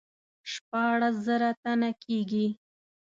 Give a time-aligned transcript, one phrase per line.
[0.51, 2.47] شپاړس زره تنه کیږي.